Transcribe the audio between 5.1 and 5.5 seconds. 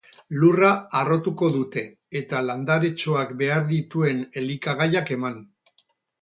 eman.